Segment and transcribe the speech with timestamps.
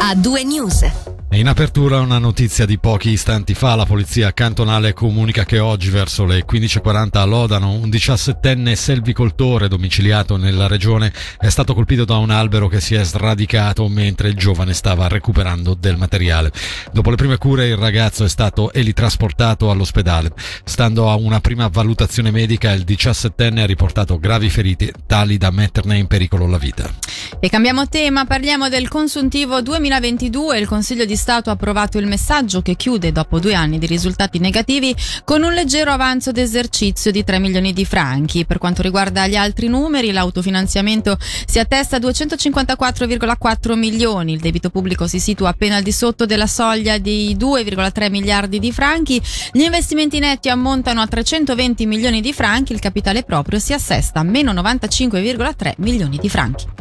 [0.00, 1.15] a due news.
[1.36, 6.24] In apertura una notizia di pochi istanti fa, la polizia cantonale comunica che oggi verso
[6.24, 12.30] le 15.40 a Lodano un 17enne selvicoltore domiciliato nella regione è stato colpito da un
[12.30, 16.50] albero che si è sradicato mentre il giovane stava recuperando del materiale.
[16.90, 20.32] Dopo le prime cure il ragazzo è stato elitrasportato all'ospedale.
[20.64, 25.98] Stando a una prima valutazione medica il 17enne ha riportato gravi ferite tali da metterne
[25.98, 26.90] in pericolo la vita.
[27.38, 30.58] E cambiamo tema, parliamo del consuntivo 2022.
[30.58, 34.94] Il Consiglio di Stato approvato il messaggio che chiude dopo due anni di risultati negativi
[35.24, 38.46] con un leggero avanzo d'esercizio di 3 milioni di franchi.
[38.46, 45.08] Per quanto riguarda gli altri numeri, l'autofinanziamento si attesta a 254,4 milioni, il debito pubblico
[45.08, 50.20] si situa appena al di sotto della soglia di 2,3 miliardi di franchi, gli investimenti
[50.20, 55.72] netti ammontano a 320 milioni di franchi, il capitale proprio si assesta a meno 95,3
[55.78, 56.75] milioni di franchi.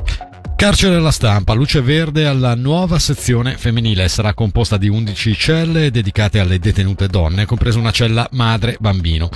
[0.55, 4.08] Carcere alla stampa, luce verde alla nuova sezione femminile.
[4.08, 9.29] Sarà composta di 11 celle dedicate alle detenute donne, compresa una cella madre-bambino.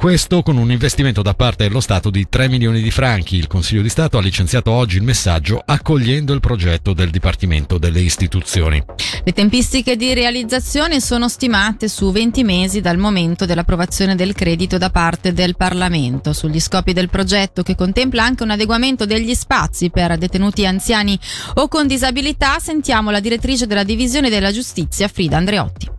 [0.00, 3.36] Questo con un investimento da parte dello Stato di 3 milioni di franchi.
[3.36, 8.00] Il Consiglio di Stato ha licenziato oggi il messaggio accogliendo il progetto del Dipartimento delle
[8.00, 8.82] Istituzioni.
[9.22, 14.88] Le tempistiche di realizzazione sono stimate su 20 mesi dal momento dell'approvazione del credito da
[14.88, 16.32] parte del Parlamento.
[16.32, 21.20] Sugli scopi del progetto, che contempla anche un adeguamento degli spazi per detenuti anziani
[21.56, 25.98] o con disabilità, sentiamo la direttrice della Divisione della Giustizia, Frida Andreotti.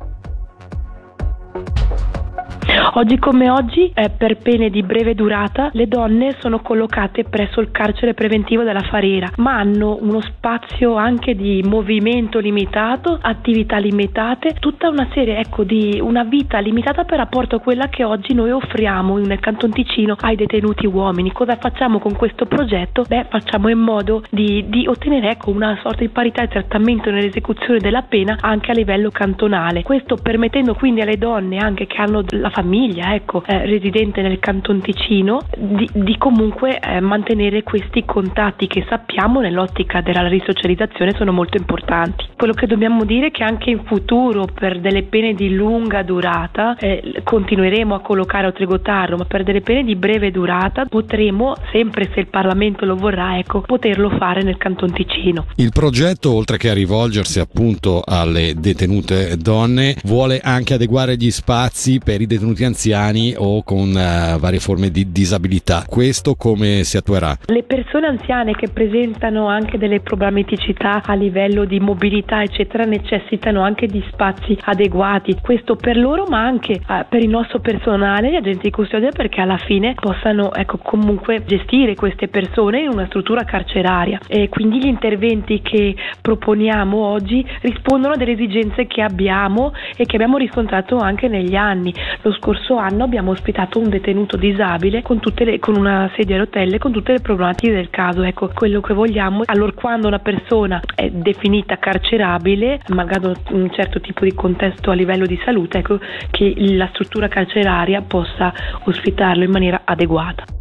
[2.94, 7.69] Oggi come oggi, eh, per pene di breve durata, le donne sono collocate presso il
[7.72, 14.89] carcere preventivo della Farera, ma hanno uno spazio anche di movimento limitato, attività limitate, tutta
[14.89, 19.17] una serie ecco, di una vita limitata per rapporto a quella che oggi noi offriamo
[19.17, 21.31] nel Canton Ticino ai detenuti uomini.
[21.31, 23.03] Cosa facciamo con questo progetto?
[23.08, 27.80] Beh, facciamo in modo di, di ottenere ecco, una sorta di parità di trattamento nell'esecuzione
[27.80, 29.83] della pena anche a livello cantonale.
[29.83, 34.82] Questo permettendo quindi alle donne anche che hanno la famiglia, ecco, eh, residente nel Canton
[34.82, 41.58] Ticino, di, di comunque eh, mantenere questi contatti che sappiamo nell'ottica della risocializzazione sono molto
[41.58, 42.26] importanti.
[42.38, 46.76] Quello che dobbiamo dire è che anche in futuro per delle pene di lunga durata
[46.77, 52.10] eh, continueremo a collocare a Trigotarro, ma per delle pene di breve durata potremo, sempre
[52.14, 55.45] se il Parlamento lo vorrà, ecco, poterlo fare nel Canton Ticino.
[55.55, 61.99] Il progetto, oltre che a rivolgersi appunto alle detenute donne, vuole anche adeguare gli spazi
[62.04, 65.84] per i detenuti anziani o con uh, varie forme di disabilità.
[65.88, 67.38] Questo come si attuerà?
[67.45, 73.88] Le persone anziane che presentano anche delle problematicità a livello di mobilità eccetera necessitano anche
[73.88, 78.64] di spazi adeguati, questo per loro ma anche uh, per il nostro personale, gli agenti
[78.64, 84.20] di custodia perché alla fine possano ecco, comunque gestire queste persone in una struttura carceraria
[84.28, 90.16] e quindi gli interventi che proponiamo oggi rispondono a delle esigenze che abbiamo e che
[90.16, 91.94] abbiamo riscontrato anche negli anni.
[92.22, 96.80] Lo scorso anno abbiamo ospitato un detenuto disabile con, le, con una sedia a rotelle
[96.80, 98.24] con tutte le problematiche del caso.
[98.24, 104.24] Ecco, quello che vogliamo, allora quando una persona è definita carcerabile, magari un certo tipo
[104.24, 106.00] di contesto a livello di salute, ecco,
[106.32, 108.52] che la struttura carceraria possa
[108.86, 110.61] ospitarlo in maniera adeguata.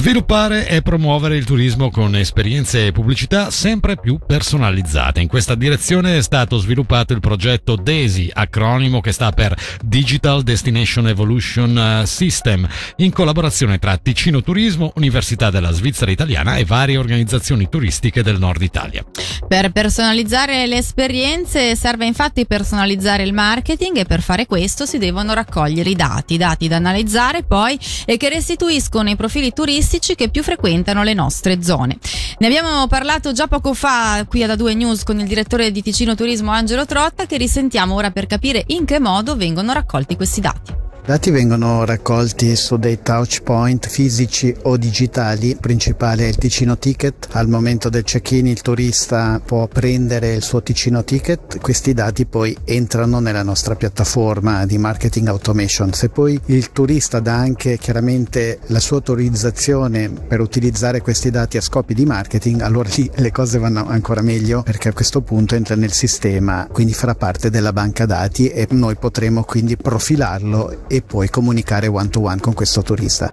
[0.00, 5.20] Sviluppare e promuovere il turismo con esperienze e pubblicità sempre più personalizzate.
[5.20, 11.06] In questa direzione è stato sviluppato il progetto DESI, acronimo che sta per Digital Destination
[11.06, 12.66] Evolution eh, System,
[12.96, 18.62] in collaborazione tra Ticino Turismo, Università della Svizzera Italiana e varie organizzazioni turistiche del nord
[18.62, 19.04] Italia.
[19.46, 25.34] Per personalizzare le esperienze serve infatti personalizzare il marketing e per fare questo si devono
[25.34, 30.28] raccogliere i dati, dati da analizzare poi e che restituiscono i profili turistici turistici che
[30.28, 31.98] più frequentano le nostre zone.
[32.38, 36.14] Ne abbiamo parlato già poco fa qui ad A2 News con il direttore di Ticino
[36.14, 40.89] Turismo Angelo Trotta che risentiamo ora per capire in che modo vengono raccolti questi dati.
[41.10, 46.78] Dati vengono raccolti su dei touch point fisici o digitali, il principale è il Ticino
[46.78, 52.26] Ticket, al momento del check-in il turista può prendere il suo Ticino Ticket, questi dati
[52.26, 55.92] poi entrano nella nostra piattaforma di marketing automation.
[55.92, 61.60] Se poi il turista dà anche chiaramente la sua autorizzazione per utilizzare questi dati a
[61.60, 65.74] scopi di marketing, allora lì le cose vanno ancora meglio perché a questo punto entra
[65.74, 71.28] nel sistema, quindi farà parte della banca dati e noi potremo quindi profilarlo e poi
[71.28, 73.32] comunicare one to one con questo turista.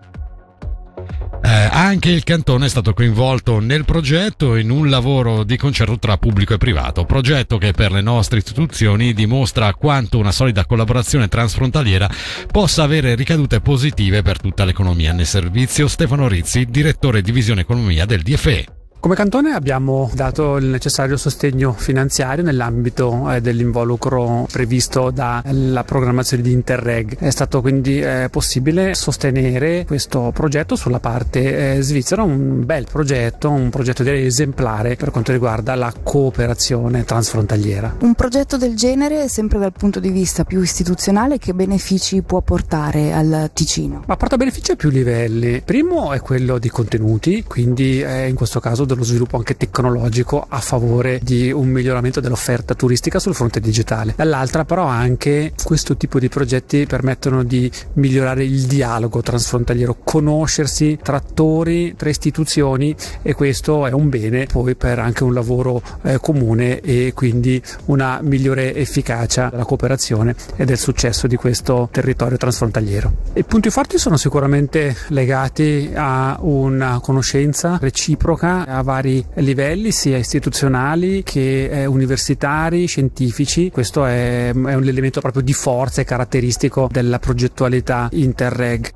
[1.44, 6.18] Eh, anche il cantone è stato coinvolto nel progetto in un lavoro di concerto tra
[6.18, 12.10] pubblico e privato, progetto che per le nostre istituzioni dimostra quanto una solida collaborazione transfrontaliera
[12.52, 15.14] possa avere ricadute positive per tutta l'economia.
[15.14, 18.66] Nel servizio Stefano Rizzi, direttore divisione economia del DFE.
[19.08, 26.52] Come cantone abbiamo dato il necessario sostegno finanziario nell'ambito eh, dell'involucro previsto dalla programmazione di
[26.52, 27.18] Interreg.
[27.18, 33.50] È stato quindi eh, possibile sostenere questo progetto sulla parte eh, svizzera, un bel progetto,
[33.50, 37.96] un progetto direi esemplare per quanto riguarda la cooperazione transfrontaliera.
[38.02, 43.14] Un progetto del genere, sempre dal punto di vista più istituzionale, che benefici può portare
[43.14, 44.04] al Ticino?
[44.06, 45.62] Ma porta benefici a più livelli.
[45.64, 51.20] Primo è quello di contenuti, quindi in questo caso dello sviluppo anche tecnologico a favore
[51.22, 54.14] di un miglioramento dell'offerta turistica sul fronte digitale.
[54.18, 61.18] Dall'altra però anche questo tipo di progetti permettono di migliorare il dialogo transfrontaliero, conoscersi tra
[61.18, 66.80] attori, tra istituzioni e questo è un bene poi per anche un lavoro eh, comune
[66.80, 73.14] e quindi una migliore efficacia della cooperazione e del successo di questo territorio transfrontaliero.
[73.34, 81.24] I punti forti sono sicuramente legati a una conoscenza reciproca a vari livelli, sia istituzionali
[81.24, 83.70] che eh, universitari, scientifici.
[83.72, 88.90] Questo è, è un elemento proprio di forza e caratteristico della progettualità Interreg.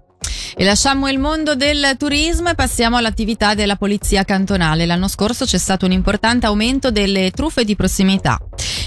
[0.56, 4.86] E lasciamo il mondo del turismo e passiamo all'attività della polizia cantonale.
[4.86, 8.38] L'anno scorso c'è stato un importante aumento delle truffe di prossimità.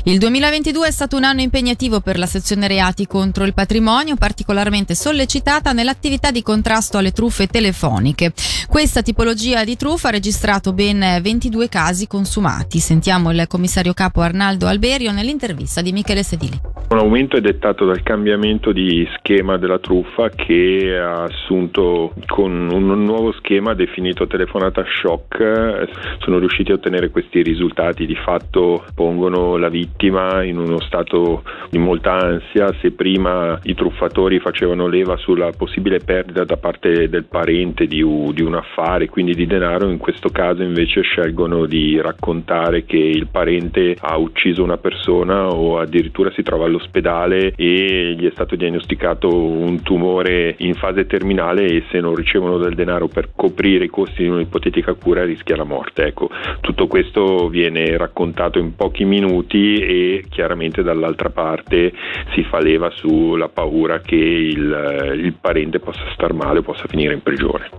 [0.06, 4.94] Il 2022 è stato un anno impegnativo per la sezione reati contro il patrimonio, particolarmente
[4.94, 8.34] sollecitata nell'attività di contrasto alle truffe telefoniche.
[8.68, 12.80] Questa tipologia di truffa ha registrato ben 22 casi consumati.
[12.80, 16.60] Sentiamo il commissario capo Arnaldo Alberio nell'intervista di Michele Sedili.
[16.86, 23.04] Un aumento è dettato dal cambiamento di schema della truffa che ha assunto con un
[23.04, 25.88] nuovo schema definito telefonata shock.
[26.18, 31.78] Sono riusciti a ottenere questi risultati, di fatto pongono la vittima in uno stato di
[31.78, 32.72] molta ansia.
[32.80, 38.42] Se prima i truffatori facevano leva sulla possibile perdita da parte del parente di, di
[38.42, 43.96] un affare, quindi di denaro, in questo caso invece scelgono di raccontare che il parente
[43.98, 49.82] ha ucciso una persona o addirittura si trova all'ospedale e gli è stato diagnosticato un
[49.82, 54.28] tumore in fase terminale e se non ricevono del denaro per coprire i costi di
[54.28, 56.06] un'ipotetica cura rischia la morte.
[56.06, 56.28] Ecco,
[56.60, 61.92] tutto questo viene raccontato in pochi minuti e chiaramente dall'altra parte
[62.34, 67.12] si fa leva sulla paura che il, il parente possa star male o possa finire
[67.14, 67.70] in prigione.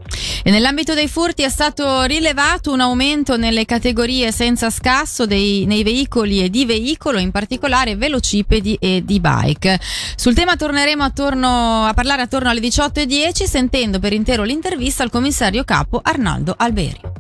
[0.44, 5.84] E nell'ambito dei furti è stato rilevato un aumento nelle categorie senza scasso dei, nei
[5.84, 9.80] veicoli e di veicolo, in particolare velocipedi e di bike.
[10.16, 15.64] Sul tema torneremo attorno, a parlare attorno alle 18.10 sentendo per intero l'intervista al commissario
[15.64, 17.15] capo Arnaldo Alberi.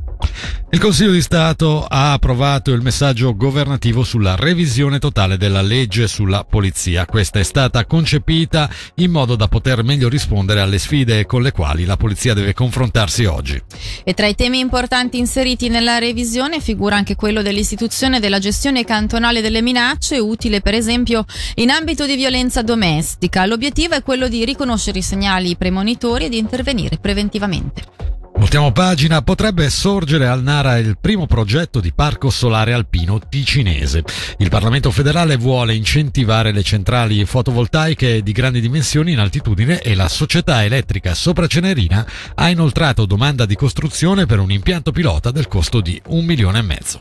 [0.76, 6.44] Il Consiglio di Stato ha approvato il messaggio governativo sulla revisione totale della legge sulla
[6.44, 7.06] polizia.
[7.06, 11.86] Questa è stata concepita in modo da poter meglio rispondere alle sfide con le quali
[11.86, 13.58] la polizia deve confrontarsi oggi.
[14.04, 19.40] E tra i temi importanti inseriti nella revisione figura anche quello dell'istituzione della gestione cantonale
[19.40, 21.24] delle minacce, utile per esempio
[21.56, 23.46] in ambito di violenza domestica.
[23.46, 28.15] L'obiettivo è quello di riconoscere i segnali premonitori e di intervenire preventivamente.
[28.38, 34.04] Voltiamo pagina, potrebbe sorgere al Nara il primo progetto di parco solare alpino ticinese.
[34.40, 40.10] Il Parlamento federale vuole incentivare le centrali fotovoltaiche di grandi dimensioni in altitudine e la
[40.10, 42.06] società elettrica Sopra Cenerina
[42.36, 46.64] ha inoltrato domanda di costruzione per un impianto pilota del costo di un milione e
[46.64, 47.00] mezzo.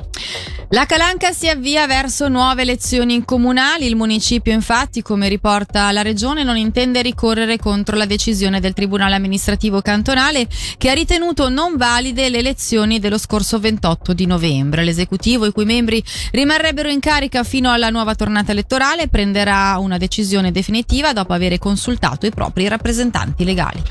[0.70, 3.86] La Calanca si avvia verso nuove elezioni comunali.
[3.86, 9.14] Il municipio, infatti, come riporta la regione, non intende ricorrere contro la decisione del Tribunale
[9.16, 10.46] amministrativo cantonale
[10.78, 14.84] che ha ritenuto non valide le elezioni dello scorso 28 di novembre.
[14.84, 16.02] L'esecutivo, i cui membri
[16.32, 22.26] rimarrebbero in carica fino alla nuova tornata elettorale, prenderà una decisione definitiva dopo aver consultato
[22.26, 23.82] i propri rappresentanti legali.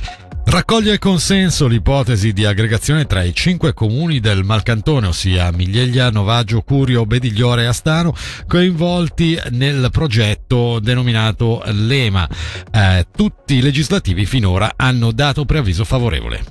[0.45, 7.05] Raccoglie consenso l'ipotesi di aggregazione tra i cinque comuni del Malcantone, ossia Miglieglia, Novaggio, Curio,
[7.05, 8.13] Bedigliore e Astano,
[8.45, 12.29] coinvolti nel progetto denominato Lema.
[12.69, 16.43] Eh, tutti i legislativi finora hanno dato preavviso favorevole.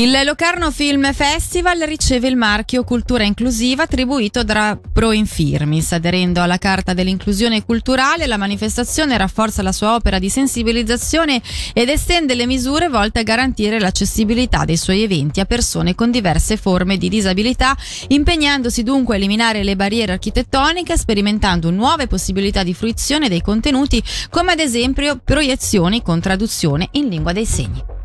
[0.00, 5.92] Il Locarno Film Festival riceve il marchio Cultura Inclusiva attribuito da Pro Infirmis.
[5.92, 11.42] Aderendo alla Carta dell'inclusione culturale, la manifestazione rafforza la sua opera di sensibilizzazione
[11.74, 16.56] ed estende le misure volte a garantire l'accessibilità dei suoi eventi a persone con diverse
[16.56, 17.76] forme di disabilità,
[18.08, 24.52] impegnandosi dunque a eliminare le barriere architettoniche, sperimentando nuove possibilità di fruizione dei contenuti, come
[24.52, 27.99] ad esempio proiezioni con traduzione in lingua dei segni.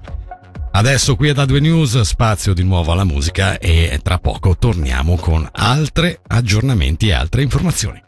[0.76, 5.16] Adesso qui è da 2 News, spazio di nuovo alla musica e tra poco torniamo
[5.16, 8.04] con altri aggiornamenti e altre informazioni.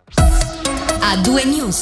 [0.99, 1.75] A 2 News.